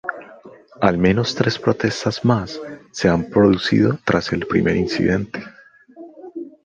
Al 0.81 0.97
menos 0.97 1.35
tres 1.35 1.59
protestas 1.59 2.25
más 2.25 2.59
se 2.91 3.07
han 3.07 3.29
producido 3.29 3.99
tras 4.03 4.33
el 4.33 4.47
primer 4.47 4.75
incidente. 4.75 5.43